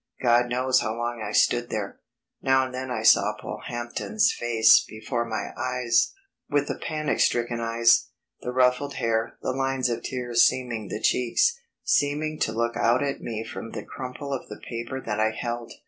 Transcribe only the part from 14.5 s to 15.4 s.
paper that I